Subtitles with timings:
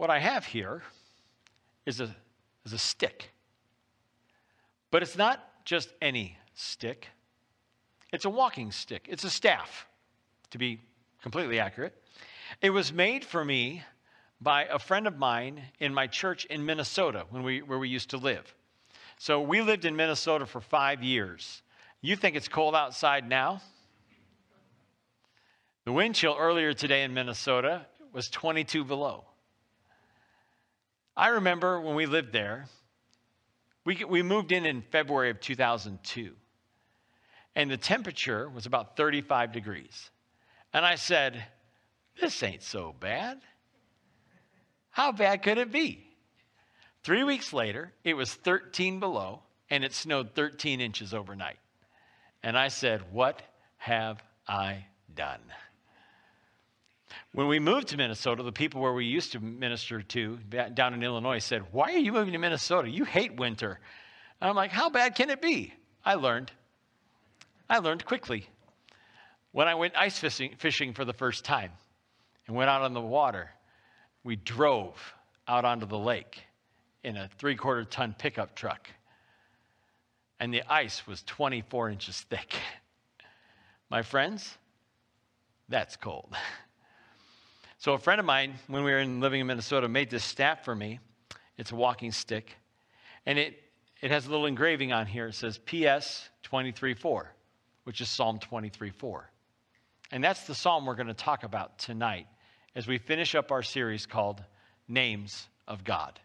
[0.00, 0.82] what I have here
[1.84, 2.16] is a,
[2.64, 3.34] is a stick.
[4.90, 7.08] But it's not just any stick,
[8.10, 9.86] it's a walking stick, it's a staff,
[10.52, 10.80] to be
[11.20, 11.92] completely accurate.
[12.62, 13.82] It was made for me
[14.40, 18.08] by a friend of mine in my church in Minnesota when we, where we used
[18.08, 18.54] to live.
[19.18, 21.60] So we lived in Minnesota for five years.
[22.00, 23.60] You think it's cold outside now?
[25.84, 29.24] The wind chill earlier today in Minnesota was 22 below.
[31.16, 32.66] I remember when we lived there,
[33.84, 36.34] we, we moved in in February of 2002,
[37.56, 40.10] and the temperature was about 35 degrees.
[40.72, 41.44] And I said,
[42.20, 43.40] This ain't so bad.
[44.90, 46.06] How bad could it be?
[47.02, 51.58] Three weeks later, it was 13 below, and it snowed 13 inches overnight.
[52.42, 53.42] And I said, What
[53.78, 55.40] have I done?
[57.32, 60.36] When we moved to Minnesota, the people where we used to minister to
[60.74, 62.88] down in Illinois said, Why are you moving to Minnesota?
[62.88, 63.78] You hate winter.
[64.40, 65.72] And I'm like, How bad can it be?
[66.04, 66.50] I learned.
[67.68, 68.48] I learned quickly.
[69.52, 71.72] When I went ice fishing, fishing for the first time
[72.46, 73.50] and went out on the water,
[74.24, 75.14] we drove
[75.46, 76.42] out onto the lake
[77.02, 78.88] in a three quarter ton pickup truck.
[80.38, 82.54] And the ice was 24 inches thick.
[83.90, 84.56] My friends,
[85.68, 86.34] that's cold.
[87.80, 90.66] So, a friend of mine, when we were in, living in Minnesota, made this staff
[90.66, 91.00] for me.
[91.56, 92.54] It's a walking stick.
[93.24, 93.58] And it,
[94.02, 95.28] it has a little engraving on here.
[95.28, 97.22] It says PS 23.4,
[97.84, 99.22] which is Psalm 23.4.
[100.10, 102.26] And that's the psalm we're going to talk about tonight
[102.74, 104.44] as we finish up our series called
[104.86, 106.20] Names of God.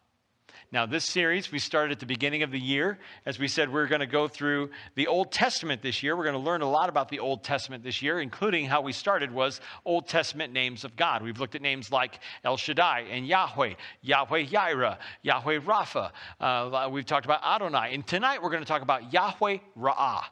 [0.71, 2.99] Now, this series we started at the beginning of the year.
[3.25, 6.15] As we said, we're going to go through the Old Testament this year.
[6.15, 8.91] We're going to learn a lot about the Old Testament this year, including how we
[8.91, 11.23] started was Old Testament names of God.
[11.23, 16.11] We've looked at names like El Shaddai and Yahweh, Yahweh Yireh, Yahweh Rapha.
[16.39, 17.93] Uh, we've talked about Adonai.
[17.93, 20.23] And tonight we're going to talk about Yahweh Ra'ah.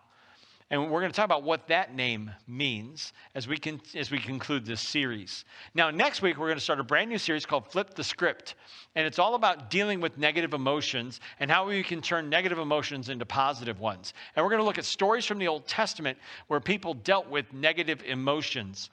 [0.73, 4.17] And we're going to talk about what that name means as we, can, as we
[4.17, 5.45] conclude this series.
[5.75, 8.55] Now, next week, we're going to start a brand new series called Flip the Script.
[8.95, 13.09] And it's all about dealing with negative emotions and how we can turn negative emotions
[13.09, 14.15] into positive ones.
[14.35, 16.17] And we're going to look at stories from the Old Testament
[16.47, 18.89] where people dealt with negative emotions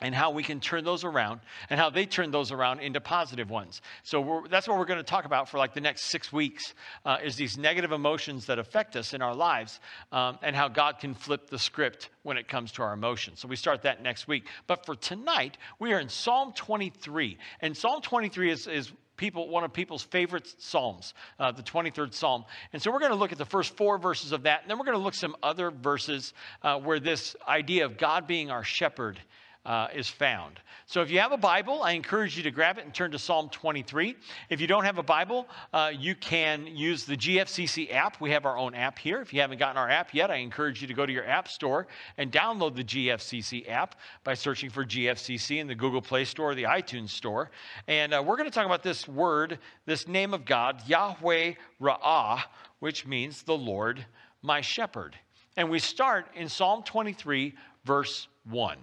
[0.00, 1.40] and how we can turn those around
[1.70, 3.80] and how they turn those around into positive ones.
[4.02, 6.74] So that's what we're going to talk about for like the next six weeks
[7.04, 9.80] uh, is these negative emotions that affect us in our lives
[10.12, 13.40] um, and how god can flip the script when it comes to our emotions.
[13.40, 14.46] So we start that next week.
[14.66, 19.64] But for tonight we are in psalm 23 and psalm 23 is, is people one
[19.64, 22.44] of people's favorite psalms uh, the 23rd psalm.
[22.74, 24.78] And so we're going to look at the first four verses of that and then
[24.78, 28.62] we're going to look some other verses uh, where this idea of god being our
[28.62, 29.18] shepherd
[29.66, 30.60] uh, is found.
[30.86, 33.18] So if you have a Bible, I encourage you to grab it and turn to
[33.18, 34.14] Psalm 23.
[34.48, 38.20] If you don't have a Bible, uh, you can use the GFCC app.
[38.20, 39.20] We have our own app here.
[39.20, 41.48] If you haven't gotten our app yet, I encourage you to go to your app
[41.48, 46.52] store and download the GFCC app by searching for GFCC in the Google Play Store
[46.52, 47.50] or the iTunes Store.
[47.88, 52.42] And uh, we're going to talk about this word, this name of God, Yahweh Ra'ah,
[52.78, 54.06] which means the Lord
[54.42, 55.16] my shepherd.
[55.56, 57.54] And we start in Psalm 23,
[57.84, 58.78] verse 1.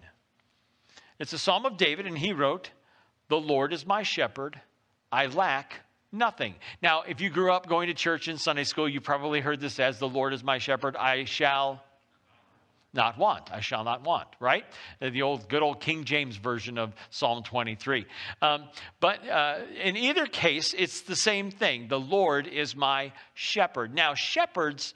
[1.19, 2.69] It's a psalm of David, and he wrote,
[3.29, 4.59] The Lord is my shepherd,
[5.11, 5.81] I lack
[6.11, 6.55] nothing.
[6.81, 9.79] Now, if you grew up going to church in Sunday school, you probably heard this
[9.79, 11.83] as, The Lord is my shepherd, I shall
[12.93, 13.51] not want.
[13.51, 14.63] I shall not want, right?
[15.01, 18.05] Uh, the old, good old King James version of Psalm 23.
[18.41, 18.65] Um,
[18.99, 21.87] but uh, in either case, it's the same thing.
[21.87, 23.93] The Lord is my shepherd.
[23.93, 24.93] Now, shepherds,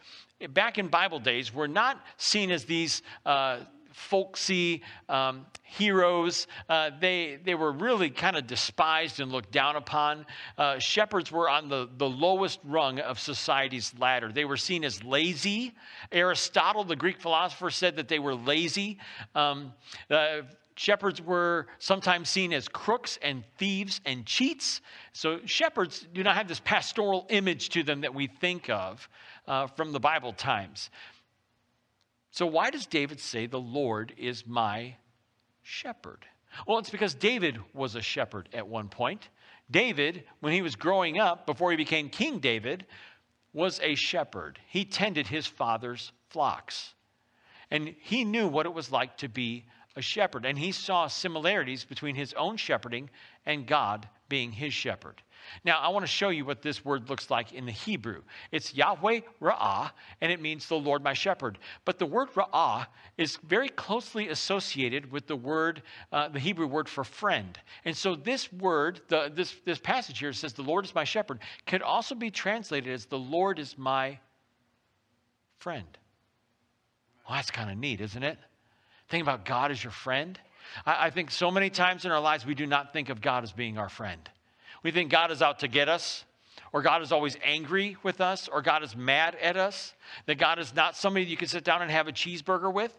[0.50, 3.01] back in Bible days, were not seen as these.
[3.25, 3.59] Uh,
[3.97, 6.47] folksy um, heroes.
[6.69, 10.25] Uh, they, they were really kind of despised and looked down upon.
[10.58, 14.31] Uh, shepherds were on the, the lowest rung of society's ladder.
[14.31, 15.74] They were seen as lazy.
[16.12, 19.00] Aristotle, the Greek philosopher, said that they were lazy.
[19.34, 19.74] Um,
[20.12, 20.41] uh,
[20.75, 24.81] shepherds were sometimes seen as crooks and thieves and cheats.
[25.13, 29.10] So, shepherds do not have this pastoral image to them that we think of
[29.48, 30.92] uh, from the Bible times.
[32.38, 34.94] So, why does David say, The Lord is my
[35.63, 36.24] shepherd?
[36.68, 39.30] Well, it's because David was a shepherd at one point.
[39.72, 42.86] David, when he was growing up, before he became King David,
[43.54, 44.60] was a shepherd.
[44.68, 46.94] He tended his father's flocks.
[47.72, 50.45] And he knew what it was like to be a shepherd.
[50.45, 53.10] And he saw similarities between his own shepherding
[53.48, 55.24] and God being his shepherd.
[55.63, 58.21] Now, I want to show you what this word looks like in the Hebrew.
[58.51, 59.91] It's Yahweh Ra'ah,
[60.21, 61.57] and it means the Lord my shepherd.
[61.85, 66.88] But the word Ra'ah is very closely associated with the word, uh, the Hebrew word
[66.88, 67.57] for friend.
[67.85, 71.39] And so this word, the, this, this passage here says, the Lord is my shepherd,
[71.65, 74.19] could also be translated as the Lord is my
[75.59, 75.88] friend.
[77.27, 78.38] Well, that's kind of neat, isn't it?
[79.09, 80.39] Think about God as your friend.
[80.85, 83.44] I, I think so many times in our lives we do not think of God
[83.44, 84.29] as being our friend.
[84.83, 86.25] We think God is out to get us,
[86.74, 89.94] or God is always angry with us, or God is mad at us,
[90.25, 92.94] that God is not somebody you can sit down and have a cheeseburger with.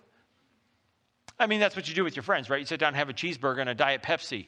[1.39, 2.61] I mean, that's what you do with your friends, right?
[2.61, 4.47] You sit down and have a cheeseburger and a Diet Pepsi.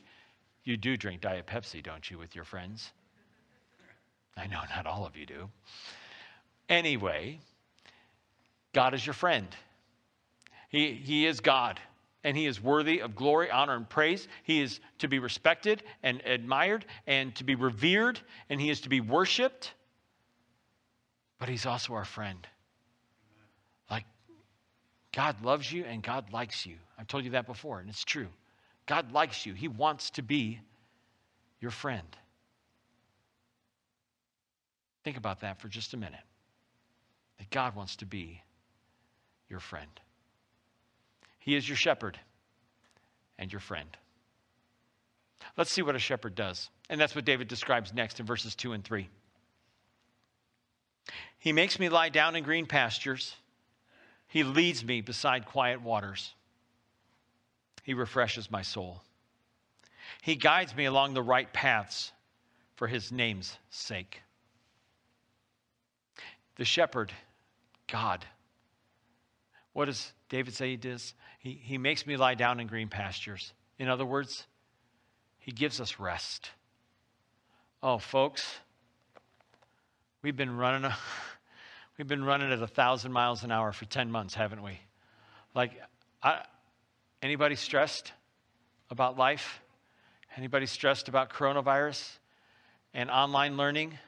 [0.65, 2.91] You do drink Diet Pepsi, don't you, with your friends?
[4.37, 5.51] I know not all of you do.
[6.69, 7.41] Anyway,
[8.73, 9.49] God is your friend.
[10.69, 11.81] He, he is God
[12.23, 14.29] and he is worthy of glory, honor, and praise.
[14.43, 18.89] He is to be respected and admired and to be revered, and he is to
[18.89, 19.73] be worshiped.
[21.39, 22.47] But he's also our friend.
[23.91, 24.05] Like,
[25.13, 26.77] God loves you and God likes you.
[26.99, 28.29] I've told you that before, and it's true.
[28.91, 30.59] God likes you, He wants to be
[31.61, 32.17] your friend.
[35.05, 36.21] Think about that for just a minute.
[37.39, 38.43] That God wants to be
[39.49, 39.89] your friend.
[41.41, 42.19] He is your shepherd
[43.39, 43.89] and your friend.
[45.57, 46.71] Let's see what a shepherd does.
[46.89, 49.09] And that's what David describes next in verses 2 and 3.
[51.39, 53.35] He makes me lie down in green pastures.
[54.29, 56.35] He leads me beside quiet waters.
[57.83, 59.03] He refreshes my soul.
[60.23, 62.13] He guides me along the right paths
[62.77, 64.23] for his name's sake.
[66.57, 67.13] The shepherd,
[67.89, 68.25] God.
[69.73, 71.15] What does David say he does?
[71.39, 73.53] He, he makes me lie down in green pastures.
[73.79, 74.47] In other words,
[75.39, 76.51] he gives us rest.
[77.83, 78.59] Oh, folks,
[80.23, 80.97] we've been running a,
[81.99, 84.81] we've been running at a thousand miles an hour for 10 months, haven't we?
[85.55, 85.73] Like,
[86.23, 86.45] I,
[87.23, 88.13] anybody stressed
[88.91, 89.61] about life?
[90.37, 92.19] Anybody stressed about coronavirus
[92.93, 93.99] and online learning?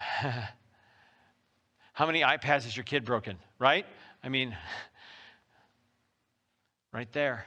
[1.94, 3.86] How many iPads has your kid broken, right?
[4.22, 4.56] I mean,
[6.92, 7.46] right there.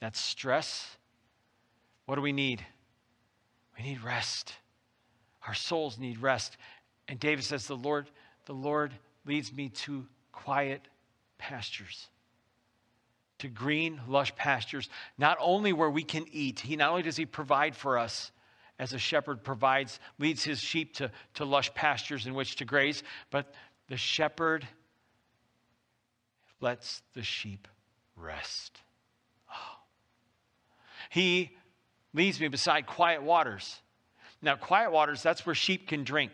[0.00, 0.96] That's stress.
[2.06, 2.64] What do we need?
[3.76, 4.54] We need rest.
[5.46, 6.56] Our souls need rest.
[7.08, 8.10] And David says, The Lord,
[8.46, 8.94] the Lord
[9.26, 10.80] leads me to quiet
[11.36, 12.08] pastures,
[13.38, 14.88] to green, lush pastures,
[15.18, 16.60] not only where we can eat.
[16.60, 18.32] He not only does he provide for us
[18.78, 23.02] as a shepherd provides, leads his sheep to, to lush pastures in which to graze,
[23.30, 23.52] but
[23.88, 24.66] the shepherd
[26.60, 27.68] lets the sheep
[28.16, 28.80] rest.
[29.50, 29.76] Oh.
[31.10, 31.50] He
[32.12, 33.80] leads me beside quiet waters.
[34.40, 36.32] Now, quiet waters, that's where sheep can drink.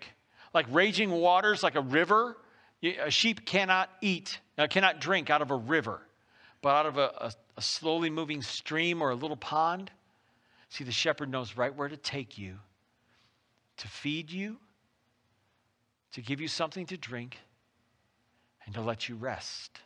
[0.52, 2.36] Like raging waters, like a river,
[2.82, 6.00] a sheep cannot eat, uh, cannot drink out of a river,
[6.62, 9.90] but out of a, a, a slowly moving stream or a little pond.
[10.70, 12.58] See, the shepherd knows right where to take you
[13.78, 14.58] to feed you,
[16.12, 17.38] to give you something to drink,
[18.64, 19.80] and to let you rest.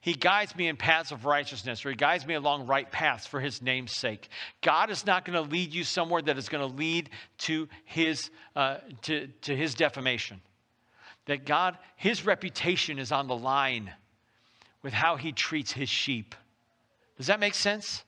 [0.00, 3.40] He guides me in paths of righteousness, or He guides me along right paths for
[3.40, 4.28] His name's sake.
[4.60, 8.30] God is not going to lead you somewhere that is going to lead to His,
[8.54, 10.40] uh, to, to his defamation.
[11.26, 13.92] That God, His reputation is on the line
[14.82, 16.34] with how He treats His sheep.
[17.16, 18.04] Does that make sense?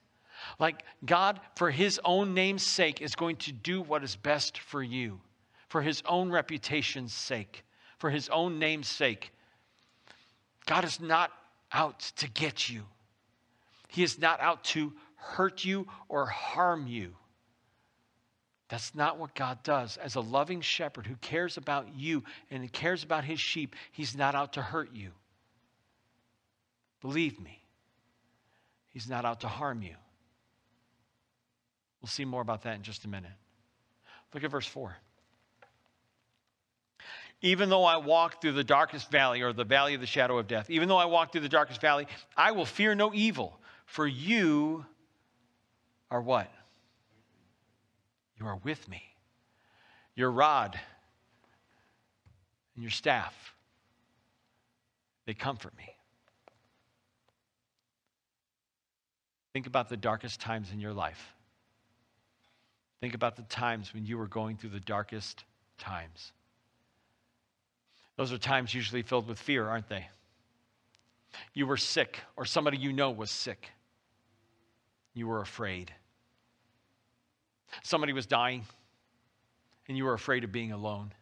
[0.59, 4.81] Like God, for His own name's sake, is going to do what is best for
[4.81, 5.19] you,
[5.69, 7.63] for His own reputation's sake,
[7.97, 9.31] for His own name's sake.
[10.65, 11.31] God is not
[11.71, 12.83] out to get you.
[13.87, 17.15] He is not out to hurt you or harm you.
[18.69, 19.97] That's not what God does.
[19.97, 24.35] As a loving shepherd who cares about you and cares about his sheep, he's not
[24.35, 25.09] out to hurt you.
[27.01, 27.63] Believe me,
[28.89, 29.95] he's not out to harm you.
[32.01, 33.31] We'll see more about that in just a minute.
[34.33, 34.95] Look at verse 4.
[37.41, 40.47] Even though I walk through the darkest valley or the valley of the shadow of
[40.47, 44.05] death, even though I walk through the darkest valley, I will fear no evil, for
[44.05, 44.85] you
[46.11, 46.51] are what?
[48.37, 49.03] You are with me.
[50.15, 50.77] Your rod
[52.75, 53.33] and your staff,
[55.25, 55.95] they comfort me.
[59.53, 61.33] Think about the darkest times in your life.
[63.01, 65.45] Think about the times when you were going through the darkest
[65.77, 66.33] times.
[68.19, 70.05] Those are times usually filled with fear, aren't they?
[71.53, 73.69] You were sick, or somebody you know was sick.
[75.13, 75.93] You were afraid.
[77.81, 78.65] Somebody was dying,
[79.87, 81.13] and you were afraid of being alone.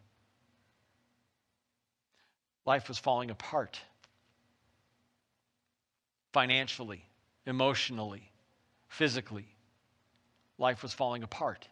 [2.65, 3.79] Life was falling apart
[6.33, 7.05] financially,
[7.45, 8.31] emotionally,
[8.87, 9.45] physically.
[10.57, 11.67] Life was falling apart.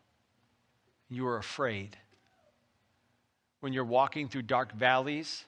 [1.09, 1.97] You were afraid.
[3.65, 5.43] When you're walking through dark valleys,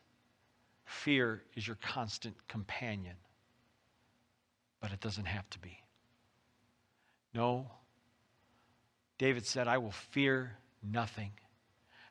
[0.86, 3.14] fear is your constant companion.
[4.82, 5.78] But it doesn't have to be.
[7.32, 7.70] No.
[9.20, 11.30] David said, I will fear nothing.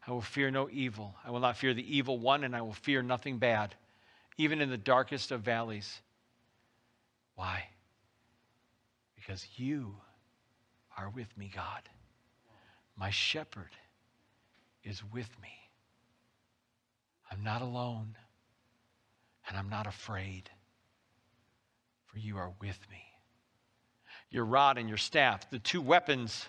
[0.06, 1.16] I will fear no evil.
[1.24, 3.74] I will not fear the evil one, and I will fear nothing bad,
[4.38, 6.02] even in the darkest of valleys.
[7.34, 7.64] Why?
[9.16, 9.96] Because you
[10.96, 11.82] are with me, God.
[12.96, 13.74] My shepherd
[14.84, 15.65] is with me.
[17.30, 18.16] I'm not alone,
[19.48, 20.50] and I'm not afraid,
[22.06, 23.02] for you are with me.
[24.30, 26.46] Your rod and your staff, the two weapons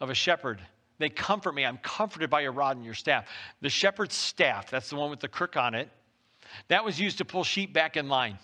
[0.00, 0.60] of a shepherd,
[0.98, 1.64] they comfort me.
[1.64, 3.26] I'm comforted by your rod and your staff.
[3.60, 5.88] The shepherd's staff, that's the one with the crook on it,
[6.68, 8.38] that was used to pull sheep back in line.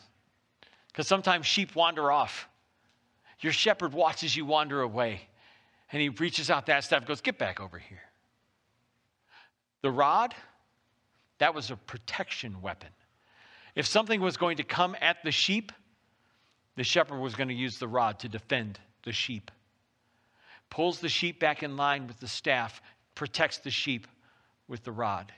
[0.89, 2.49] Because sometimes sheep wander off.
[3.41, 5.29] Your shepherd watches you wander away,
[5.91, 8.03] and he reaches out that staff goes, Get back over here.
[9.83, 10.35] The rod,
[11.45, 12.89] that was a protection weapon.
[13.75, 15.73] If something was going to come at the sheep,
[16.75, 19.51] the shepherd was going to use the rod to defend the sheep.
[20.71, 22.81] Pulls the sheep back in line with the staff,
[23.15, 24.07] protects the sheep
[24.69, 25.35] with the rod.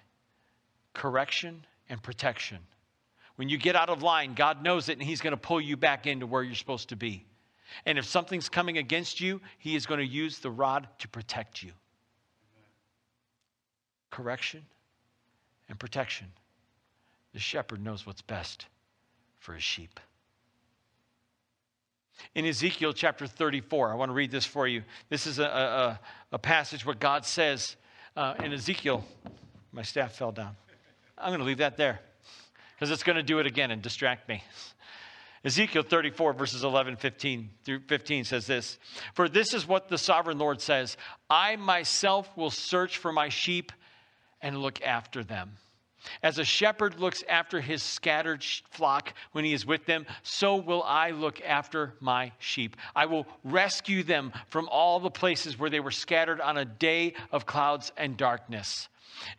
[0.95, 2.59] Correction and protection.
[3.35, 5.77] When you get out of line, God knows it and He's going to pull you
[5.77, 7.27] back into where you're supposed to be.
[7.85, 11.65] And if something's coming against you, He is going to use the rod to protect
[11.65, 11.73] you.
[14.13, 14.63] Correction
[15.69, 16.29] and protection.
[17.33, 18.67] The shepherd knows what's best
[19.39, 20.01] for his sheep.
[22.35, 24.83] In Ezekiel chapter 34, I want to read this for you.
[25.11, 26.01] This is a, a,
[26.33, 27.77] a passage where God says
[28.17, 29.05] uh, in Ezekiel,
[29.73, 30.57] my staff fell down.
[31.19, 32.01] I'm going to leave that there
[32.75, 34.43] because it's going to do it again and distract me.
[35.45, 38.79] Ezekiel 34, verses 11, 15 through 15 says this
[39.15, 40.97] For this is what the sovereign Lord says
[41.31, 43.73] I myself will search for my sheep
[44.47, 45.51] and look after them.
[46.23, 50.85] As a shepherd looks after his scattered flock when he is with them, so will
[50.85, 52.77] I look after my sheep.
[52.95, 57.15] I will rescue them from all the places where they were scattered on a day
[57.33, 58.89] of clouds and darkness.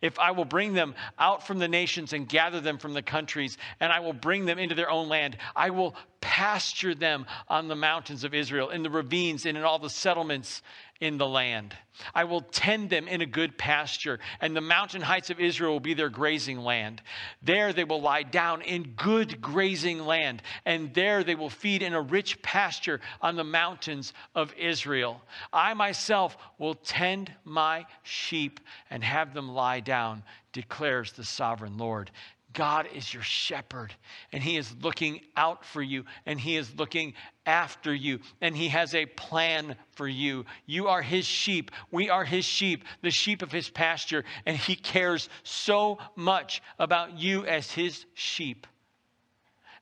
[0.02, 3.56] If I will bring them out from the nations and gather them from the countries,
[3.80, 7.76] and I will bring them into their own land, I will pasture them on the
[7.76, 10.62] mountains of Israel, in the ravines, and in all the settlements
[11.00, 11.76] in the land.
[12.14, 15.80] I will tend them in a good pasture, and the mountain heights of Israel will
[15.80, 17.02] be their grazing land.
[17.42, 21.94] There they will lie down in good grazing land, and there they will feed in
[21.94, 25.20] a rich pasture on the mountains of Israel.
[25.52, 32.10] I myself will tend my sheep and have them lie down, declares the sovereign Lord.
[32.52, 33.94] God is your shepherd,
[34.32, 37.14] and He is looking out for you, and He is looking
[37.46, 40.46] after you, and He has a plan for you.
[40.66, 41.70] You are His sheep.
[41.90, 47.18] We are His sheep, the sheep of His pasture, and He cares so much about
[47.18, 48.66] you as His sheep.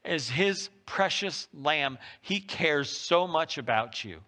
[0.05, 4.21] As His precious lamb, He cares so much about you.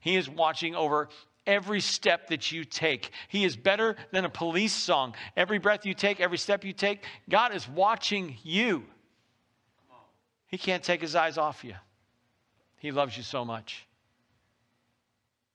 [0.00, 1.08] He is watching over
[1.46, 3.10] every step that you take.
[3.28, 5.14] He is better than a police song.
[5.36, 8.84] Every breath you take, every step you take, God is watching you.
[10.46, 11.74] He can't take his eyes off you.
[12.78, 13.86] He loves you so much.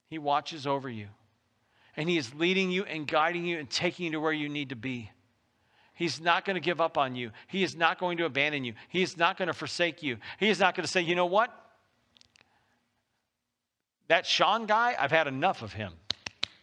[0.10, 1.08] He watches over you.
[1.96, 4.70] And he is leading you and guiding you and taking you to where you need
[4.70, 5.12] to be.
[5.94, 7.32] He's not going to give up on you.
[7.48, 8.74] He is not going to abandon you.
[8.88, 10.18] He is not going to forsake you.
[10.40, 11.52] He is not going to say, you know what?
[14.08, 15.94] That Sean guy, I've had enough of him.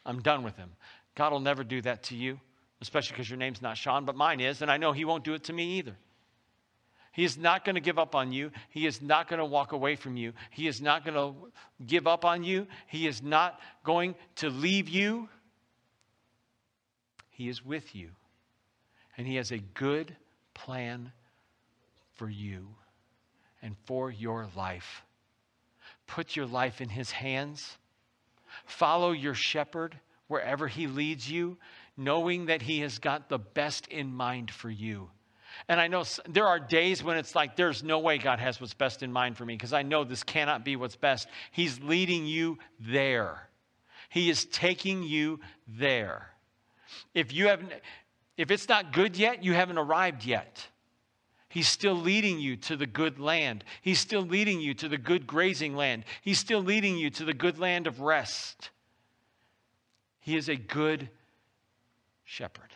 [0.06, 0.70] I'm done with him.
[1.14, 2.40] God will never do that to you,
[2.80, 5.34] especially because your name's not Sean, but mine is, and I know he won't do
[5.34, 5.96] it to me either.
[7.12, 8.50] He is not going to give up on you.
[8.70, 10.32] He is not going to walk away from you.
[10.50, 11.34] He is not going to
[11.86, 12.66] give up on you.
[12.88, 15.28] He is not going to leave you.
[17.30, 18.10] He is with you.
[19.16, 20.16] And He has a good
[20.54, 21.12] plan
[22.16, 22.66] for you
[23.62, 25.04] and for your life.
[26.06, 27.78] Put your life in His hands.
[28.66, 31.56] Follow your shepherd wherever He leads you,
[31.96, 35.10] knowing that He has got the best in mind for you.
[35.68, 38.74] And I know there are days when it's like, there's no way God has what's
[38.74, 41.28] best in mind for me because I know this cannot be what's best.
[41.52, 43.48] He's leading you there,
[44.08, 46.30] He is taking you there.
[47.14, 47.72] If you haven't,
[48.36, 50.66] if it's not good yet, you haven't arrived yet.
[51.54, 53.62] He's still leading you to the good land.
[53.80, 56.02] He's still leading you to the good grazing land.
[56.20, 58.70] He's still leading you to the good land of rest.
[60.18, 61.10] He is a good
[62.24, 62.72] shepherd.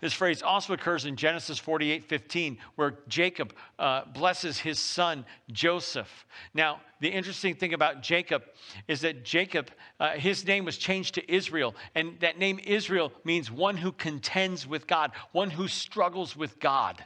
[0.00, 6.26] This phrase also occurs in Genesis 48 15, where Jacob uh, blesses his son Joseph.
[6.54, 8.44] Now, the interesting thing about Jacob
[8.88, 13.50] is that Jacob, uh, his name was changed to Israel, and that name Israel means
[13.50, 17.04] one who contends with God, one who struggles with God.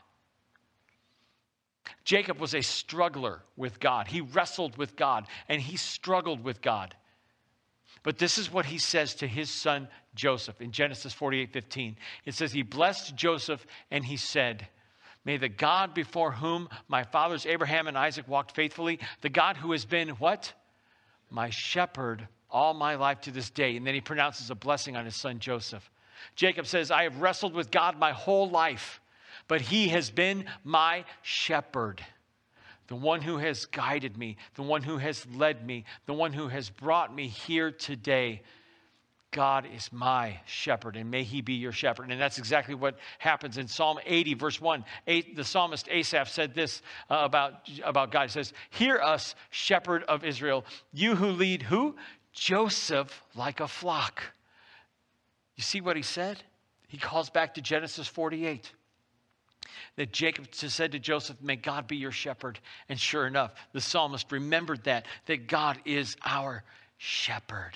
[2.04, 4.08] Jacob was a struggler with God.
[4.08, 6.94] He wrestled with God and he struggled with God.
[8.06, 11.96] But this is what he says to his son Joseph in Genesis 48 15.
[12.24, 14.68] It says, He blessed Joseph and he said,
[15.24, 19.72] May the God before whom my fathers Abraham and Isaac walked faithfully, the God who
[19.72, 20.52] has been what?
[21.32, 23.76] My shepherd all my life to this day.
[23.76, 25.90] And then he pronounces a blessing on his son Joseph.
[26.36, 29.00] Jacob says, I have wrestled with God my whole life
[29.48, 32.04] but he has been my shepherd,
[32.88, 36.48] the one who has guided me, the one who has led me, the one who
[36.48, 38.42] has brought me here today.
[39.32, 42.10] God is my shepherd, and may he be your shepherd.
[42.10, 44.84] And that's exactly what happens in Psalm 80, verse 1.
[45.06, 48.22] The psalmist Asaph said this uh, about, about God.
[48.22, 51.96] He says, Hear us, shepherd of Israel, you who lead who?
[52.32, 54.22] Joseph like a flock.
[55.56, 56.42] You see what he said?
[56.86, 58.72] He calls back to Genesis 48
[59.96, 62.58] that Jacob said to Joseph, May God be your shepherd.
[62.88, 66.62] And sure enough, the psalmist remembered that, that God is our
[66.98, 67.72] shepherd.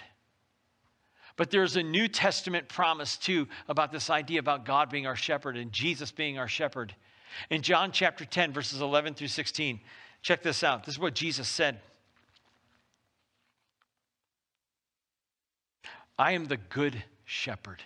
[1.37, 5.57] But there's a New Testament promise too about this idea about God being our shepherd
[5.57, 6.95] and Jesus being our shepherd.
[7.49, 9.81] In John chapter 10, verses 11 through 16,
[10.21, 10.85] check this out.
[10.85, 11.81] This is what Jesus said
[16.19, 17.83] I am the good shepherd.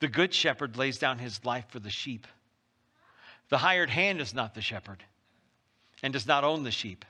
[0.00, 2.26] The good shepherd lays down his life for the sheep.
[3.52, 5.04] The hired hand is not the shepherd
[6.02, 7.04] and does not own the sheep.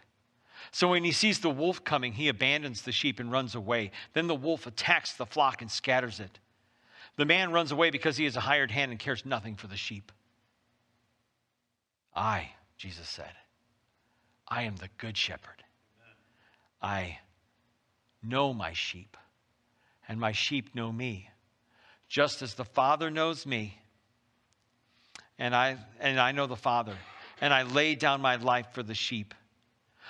[0.72, 3.92] So when he sees the wolf coming, he abandons the sheep and runs away.
[4.12, 6.40] Then the wolf attacks the flock and scatters it.
[7.14, 9.76] The man runs away because he is a hired hand and cares nothing for the
[9.76, 10.10] sheep.
[12.12, 13.34] I, Jesus said,
[14.48, 15.62] I am the good shepherd.
[16.82, 17.20] I
[18.20, 19.16] know my sheep,
[20.08, 21.30] and my sheep know me.
[22.08, 23.78] Just as the Father knows me,
[25.42, 26.94] and I, and I know the Father,
[27.40, 29.34] and I lay down my life for the sheep.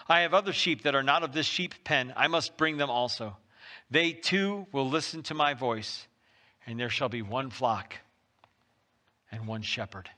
[0.06, 2.12] I have other sheep that are not of this sheep pen.
[2.18, 3.38] I must bring them also.
[3.90, 6.06] They too will listen to my voice,
[6.66, 7.94] and there shall be one flock
[9.30, 10.10] and one shepherd.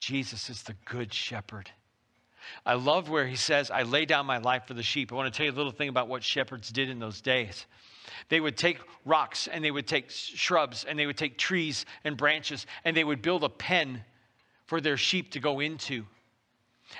[0.00, 1.70] Jesus is the good shepherd.
[2.64, 5.12] I love where he says, I lay down my life for the sheep.
[5.12, 7.66] I want to tell you a little thing about what shepherds did in those days.
[8.28, 12.16] They would take rocks and they would take shrubs and they would take trees and
[12.16, 14.04] branches and they would build a pen
[14.66, 16.06] for their sheep to go into.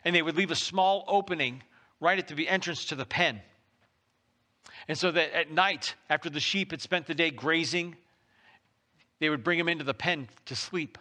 [0.05, 1.63] And they would leave a small opening
[2.01, 3.41] right at the entrance to the pen.
[4.89, 7.97] And so that at night, after the sheep had spent the day grazing,
[9.19, 10.99] they would bring them into the pen to sleep.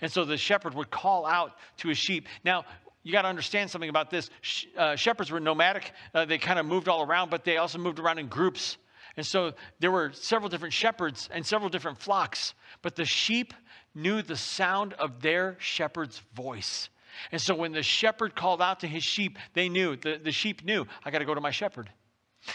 [0.00, 2.26] And so the shepherd would call out to his sheep.
[2.44, 2.64] Now,
[3.06, 4.30] you got to understand something about this.
[4.76, 8.00] Uh, shepherds were nomadic, uh, they kind of moved all around, but they also moved
[8.00, 8.78] around in groups.
[9.16, 13.54] And so there were several different shepherds and several different flocks, but the sheep
[13.94, 16.88] knew the sound of their shepherd's voice.
[17.30, 20.64] And so when the shepherd called out to his sheep, they knew, the, the sheep
[20.64, 21.88] knew, I got to go to my shepherd.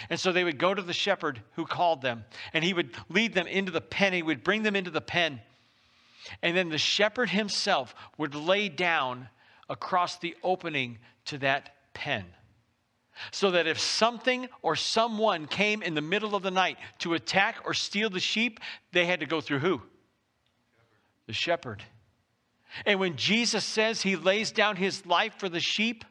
[0.09, 3.33] And so they would go to the shepherd who called them, and he would lead
[3.33, 4.11] them into the pen.
[4.11, 5.39] He would bring them into the pen.
[6.41, 9.29] And then the shepherd himself would lay down
[9.71, 12.25] across the opening to that pen
[13.31, 17.57] so that if something or someone came in the middle of the night to attack
[17.65, 18.59] or steal the sheep,
[18.91, 19.81] they had to go through who?
[21.27, 21.83] The shepherd.
[22.85, 26.05] And when Jesus says he lays down his life for the sheep,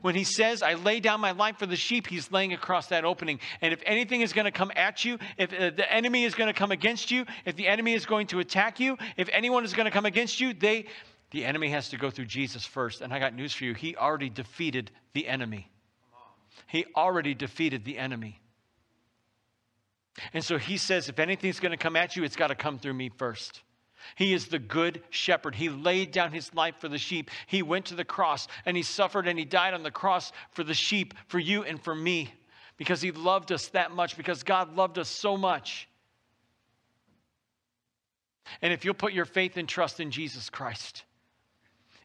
[0.00, 3.04] when he says, I lay down my life for the sheep, he's laying across that
[3.04, 3.38] opening.
[3.60, 6.46] And if anything is going to come at you, if uh, the enemy is going
[6.46, 9.74] to come against you, if the enemy is going to attack you, if anyone is
[9.74, 10.86] going to come against you, they,
[11.34, 13.00] the enemy has to go through Jesus first.
[13.00, 13.74] And I got news for you.
[13.74, 15.68] He already defeated the enemy.
[16.68, 18.40] He already defeated the enemy.
[20.32, 22.78] And so he says, if anything's going to come at you, it's got to come
[22.78, 23.62] through me first.
[24.14, 25.56] He is the good shepherd.
[25.56, 27.32] He laid down his life for the sheep.
[27.48, 30.62] He went to the cross and he suffered and he died on the cross for
[30.62, 32.32] the sheep, for you and for me,
[32.76, 35.88] because he loved us that much, because God loved us so much.
[38.62, 41.02] And if you'll put your faith and trust in Jesus Christ,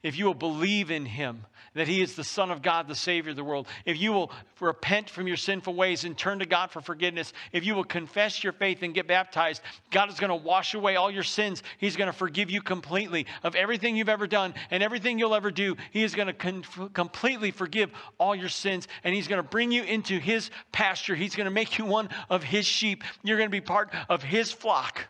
[0.03, 3.31] if you will believe in him, that he is the Son of God, the Savior
[3.31, 6.71] of the world, if you will repent from your sinful ways and turn to God
[6.71, 10.35] for forgiveness, if you will confess your faith and get baptized, God is going to
[10.35, 11.63] wash away all your sins.
[11.77, 15.51] He's going to forgive you completely of everything you've ever done and everything you'll ever
[15.51, 15.75] do.
[15.91, 19.71] He is going to con- completely forgive all your sins and he's going to bring
[19.71, 21.15] you into his pasture.
[21.15, 23.03] He's going to make you one of his sheep.
[23.23, 25.07] You're going to be part of his flock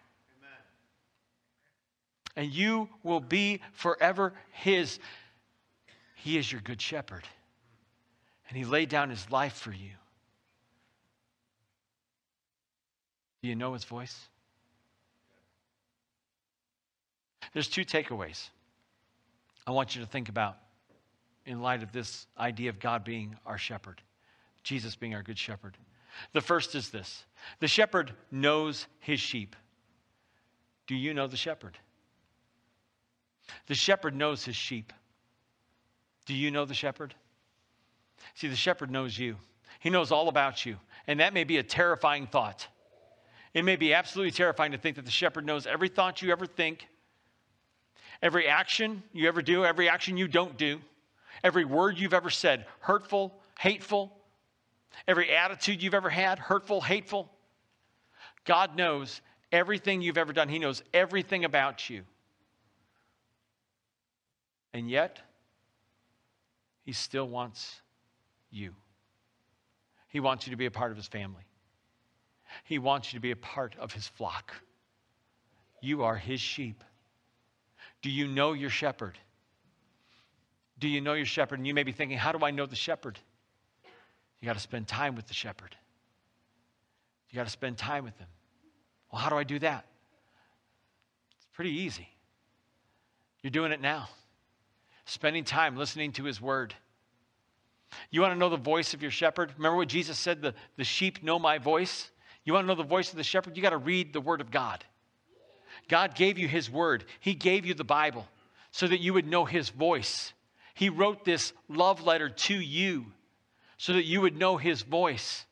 [2.40, 4.98] and you will be forever His.
[6.16, 7.26] He is your good shepherd,
[8.48, 9.92] and He laid down His life for you.
[13.42, 14.18] Do you know His voice?
[17.52, 18.48] There's two takeaways
[19.68, 20.56] I want you to think about
[21.46, 24.02] in light of this idea of God being our shepherd,
[24.64, 25.76] Jesus being our good shepherd.
[26.32, 27.26] The first is this
[27.60, 29.58] the shepherd knows his sheep.
[30.88, 31.78] Do you know the shepherd?
[33.68, 34.94] The shepherd knows his sheep.
[36.26, 37.16] Do you know the shepherd?
[38.36, 39.38] See, the shepherd knows you,
[39.80, 40.78] he knows all about you.
[41.08, 42.68] And that may be a terrifying thought.
[43.54, 46.46] It may be absolutely terrifying to think that the shepherd knows every thought you ever
[46.46, 46.88] think,
[48.22, 50.80] every action you ever do, every action you don't do,
[51.44, 54.16] every word you've ever said, hurtful, hateful,
[55.08, 57.32] every attitude you've ever had, hurtful, hateful.
[58.46, 62.04] God knows everything you've ever done, He knows everything about you.
[64.74, 65.20] And yet,
[66.84, 67.82] he still wants
[68.52, 68.74] you.
[70.08, 71.44] He wants you to be a part of his family.
[72.64, 74.54] He wants you to be a part of his flock.
[75.82, 76.84] You are his sheep.
[78.02, 79.18] Do you know your shepherd?
[80.80, 81.60] Do you know your shepherd?
[81.60, 83.20] And you may be thinking, how do I know the shepherd?
[84.42, 85.76] You got to spend time with the shepherd.
[87.30, 88.28] You got to spend time with him.
[89.12, 89.86] Well, how do I do that?
[91.38, 92.08] It's pretty easy.
[93.42, 94.10] You're doing it now
[95.10, 96.74] spending time listening to his word.
[98.12, 99.54] You want to know the voice of your shepherd?
[99.58, 102.12] Remember what Jesus said the, the sheep know my voice?
[102.44, 103.58] You want to know the voice of the shepherd?
[103.58, 104.84] You got to read the word of God.
[105.88, 108.28] God gave you his word, he gave you the Bible
[108.72, 110.34] so that you would know his voice.
[110.76, 113.08] He wrote this love letter to you
[113.78, 115.46] so that you would know his voice.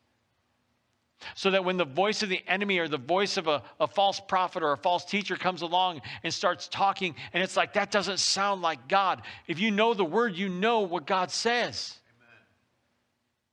[1.36, 4.20] So that when the voice of the enemy or the voice of a, a, false
[4.20, 8.20] prophet or a false teacher comes along and starts talking, and it's like, that doesn't
[8.20, 9.24] sound like God.
[9.48, 11.96] If you know the word, you know what God says.
[12.18, 12.40] Amen.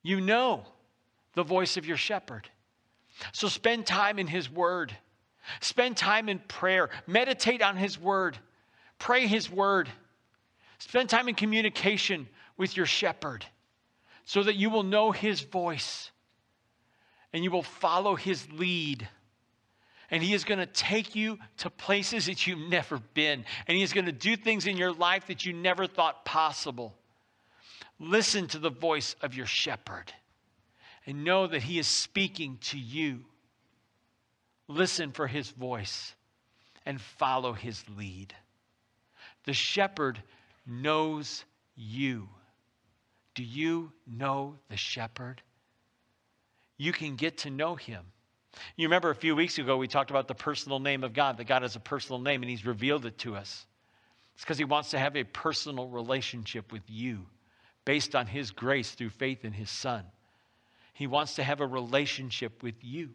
[0.03, 0.64] You know
[1.35, 2.48] the voice of your shepherd.
[3.33, 4.94] So spend time in his word,
[5.61, 8.37] spend time in prayer, meditate on his word,
[8.98, 9.88] pray his word,
[10.79, 13.44] spend time in communication with your shepherd
[14.24, 16.11] so that you will know his voice
[17.34, 19.06] and you will follow his lead.
[20.10, 23.44] And he is going to take you to places that you've never been.
[23.66, 26.94] And he is going to do things in your life that you never thought possible.
[27.98, 30.12] Listen to the voice of your shepherd
[31.06, 33.24] and know that he is speaking to you.
[34.68, 36.14] Listen for his voice
[36.86, 38.32] and follow his lead.
[39.44, 40.22] The shepherd
[40.66, 41.44] knows
[41.74, 42.28] you.
[43.34, 45.42] Do you know the shepherd?
[46.76, 48.04] You can get to know him.
[48.76, 51.44] You remember a few weeks ago, we talked about the personal name of God, that
[51.44, 53.66] God has a personal name and he's revealed it to us.
[54.34, 57.26] It's because he wants to have a personal relationship with you
[57.84, 60.04] based on his grace through faith in his son.
[60.92, 63.10] He wants to have a relationship with you.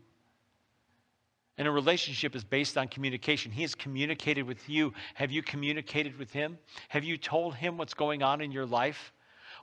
[1.57, 3.51] And a relationship is based on communication.
[3.51, 4.93] He has communicated with you.
[5.15, 6.57] Have you communicated with him?
[6.87, 9.11] Have you told him what's going on in your life?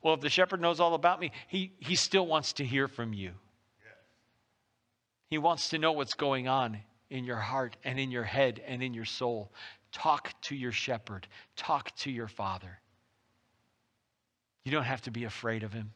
[0.03, 3.15] Well, if the shepherd knows all about me, he, he still wants to hear from
[3.15, 3.33] you.
[5.29, 6.79] He wants to know what's going on
[7.11, 9.53] in your heart and in your head and in your soul.
[9.93, 12.79] Talk to your shepherd, talk to your father.
[14.65, 15.93] You don't have to be afraid of him,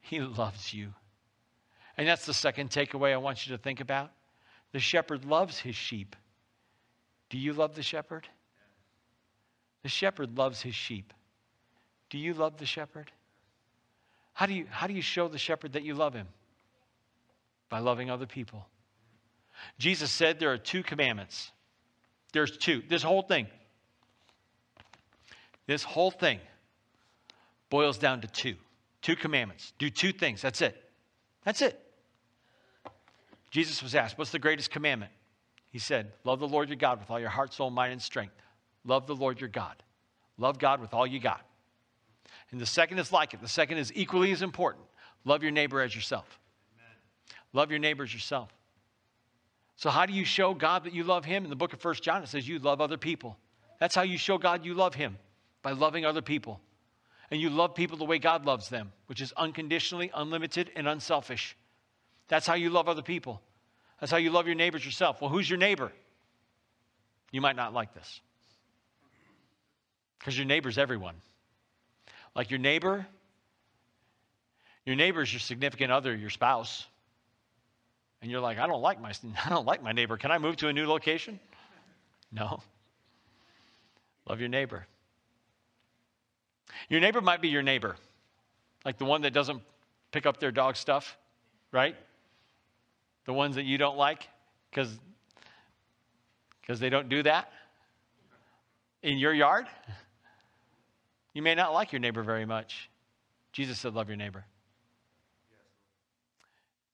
[0.00, 0.92] he loves you.
[1.96, 4.10] And that's the second takeaway I want you to think about.
[4.72, 6.16] The shepherd loves his sheep.
[7.30, 8.26] Do you love the shepherd?
[9.84, 11.12] The shepherd loves his sheep.
[12.10, 13.12] Do you love the shepherd?
[14.32, 16.26] How do you, how do you show the shepherd that you love him?
[17.68, 18.66] By loving other people.
[19.78, 21.50] Jesus said there are two commandments.
[22.32, 22.82] There's two.
[22.88, 23.46] This whole thing,
[25.66, 26.40] this whole thing
[27.70, 28.56] boils down to two.
[29.02, 29.72] Two commandments.
[29.78, 30.40] Do two things.
[30.40, 30.76] That's it.
[31.44, 31.80] That's it.
[33.50, 35.12] Jesus was asked, What's the greatest commandment?
[35.70, 38.34] He said, Love the Lord your God with all your heart, soul, mind, and strength.
[38.84, 39.74] Love the Lord your God.
[40.38, 41.42] Love God with all you got.
[42.50, 43.40] And the second is like it.
[43.40, 44.84] The second is equally as important.
[45.24, 46.38] Love your neighbor as yourself.
[47.54, 48.52] Love your neighbors yourself.
[49.76, 51.44] So, how do you show God that you love Him?
[51.44, 53.38] In the book of First John, it says you love other people.
[53.80, 55.16] That's how you show God you love Him.
[55.62, 56.60] by loving other people.
[57.30, 61.56] And you love people the way God loves them, which is unconditionally, unlimited, and unselfish.
[62.28, 63.40] That's how you love other people.
[63.98, 65.22] That's how you love your neighbors yourself.
[65.22, 65.90] Well, who's your neighbor?
[67.32, 68.20] You might not like this.
[70.18, 71.14] Because your neighbor's everyone.
[72.36, 73.06] Like your neighbor,
[74.84, 76.86] your neighbor is your significant other, your spouse.
[78.24, 79.12] And you're like, I don't like my
[79.44, 80.16] I don't like my neighbor.
[80.16, 81.38] Can I move to a new location?
[82.32, 82.62] No.
[84.26, 84.86] Love your neighbor.
[86.88, 87.96] Your neighbor might be your neighbor,
[88.82, 89.60] like the one that doesn't
[90.10, 91.18] pick up their dog stuff,
[91.70, 91.94] right?
[93.26, 94.26] The ones that you don't like
[94.70, 94.98] because
[96.62, 97.52] because they don't do that
[99.02, 99.66] in your yard.
[101.34, 102.88] You may not like your neighbor very much.
[103.52, 104.46] Jesus said, Love your neighbor.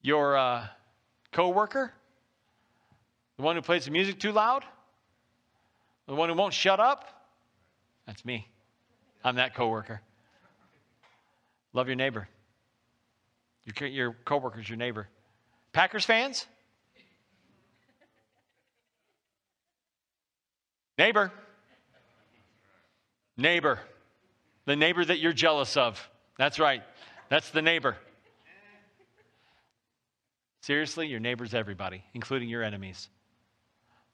[0.02, 0.66] Your uh,
[1.32, 1.92] coworker,
[3.36, 4.64] the one who plays the music too loud,
[6.06, 7.20] the one who won't shut up,
[8.06, 8.48] that's me.
[9.22, 10.00] I'm that coworker.
[11.72, 12.28] Love your neighbor.
[13.64, 15.08] Your, your coworker's your neighbor.
[15.72, 16.46] Packers fans?
[20.98, 21.30] Neighbor.
[23.36, 23.78] Neighbor.
[24.64, 26.08] The neighbor that you're jealous of.
[26.36, 26.82] That's right.
[27.28, 27.96] That's the neighbor.
[30.60, 33.08] Seriously, your neighbor's everybody, including your enemies.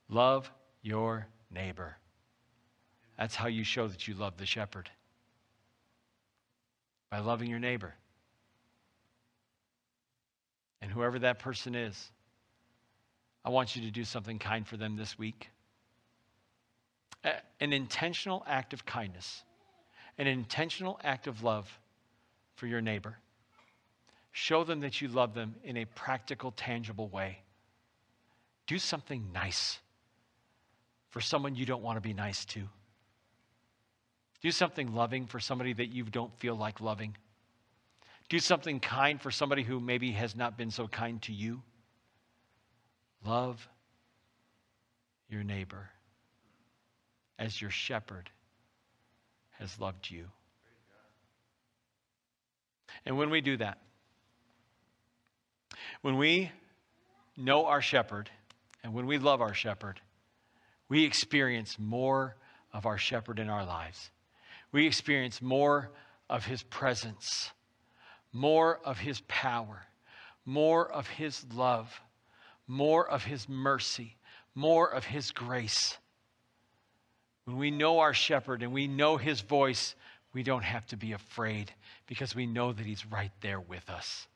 [0.09, 0.51] Love
[0.83, 1.97] your neighbor.
[3.19, 4.89] That's how you show that you love the shepherd.
[7.11, 7.95] By loving your neighbor.
[10.81, 12.11] And whoever that person is,
[13.45, 15.51] I want you to do something kind for them this week.
[17.61, 19.43] An intentional act of kindness,
[20.19, 21.69] an intentional act of love
[22.55, 23.19] for your neighbor.
[24.39, 27.39] Show them that you love them in a practical, tangible way.
[28.67, 29.79] Do something nice
[31.09, 32.69] for someone you don't want to be nice to.
[34.43, 37.17] Do something loving for somebody that you don't feel like loving.
[38.29, 41.63] Do something kind for somebody who maybe has not been so kind to you.
[43.25, 43.67] Love
[45.31, 45.89] your neighbor
[47.39, 48.29] as your shepherd
[49.53, 50.27] has loved you.
[53.07, 53.79] And when we do that,
[56.03, 56.51] when we
[57.37, 58.31] know our shepherd
[58.83, 60.01] and when we love our shepherd,
[60.89, 62.37] we experience more
[62.73, 64.11] of our shepherd in our lives.
[64.73, 65.91] We experience more
[66.29, 67.51] of his presence,
[68.33, 69.87] more of his power,
[70.45, 72.01] more of his love,
[72.67, 74.17] more of his mercy,
[74.55, 75.97] more of his grace.
[77.45, 79.95] When we know our shepherd and we know his voice,
[80.33, 81.73] we don't have to be afraid
[82.07, 84.27] because we know that he's right there with us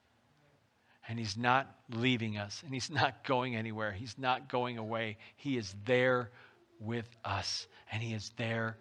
[1.09, 3.93] and He's not leaving us, and He's not going anywhere.
[3.93, 5.17] He's not going away.
[5.37, 6.31] He is there
[6.79, 8.77] with us, and He is there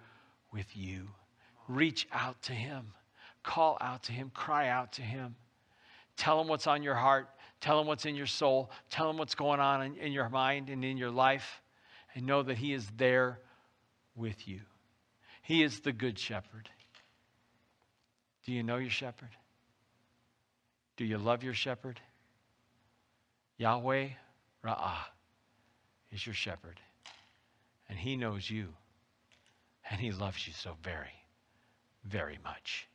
[0.52, 1.08] with you.
[1.68, 2.94] Reach out to Him,
[3.44, 5.36] call out to Him, cry out to Him.
[6.18, 7.30] Tell Him what's on your heart,
[7.62, 10.70] tell Him what's in your soul, tell Him what's going on in, in your mind
[10.70, 11.62] and in your life,
[12.16, 13.40] and know that He is there
[14.16, 14.60] with you.
[15.42, 16.70] He is the good shepherd.
[18.46, 19.30] Do you know your shepherd?
[20.98, 22.00] Do you love your shepherd?
[23.60, 24.08] Yahweh
[24.64, 25.04] Ra'ah
[26.12, 26.80] is your shepherd,
[27.90, 28.74] and he knows you,
[29.92, 31.26] and he loves you so very,
[32.06, 32.89] very much.